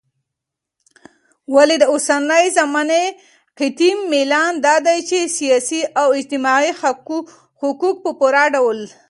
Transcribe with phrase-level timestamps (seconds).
[1.55, 3.03] ولي داوسنۍ زماني
[3.59, 6.69] قطعي ميلان دادى چې سياسي او اجتماعي
[7.61, 8.79] حقوق په پوره ډول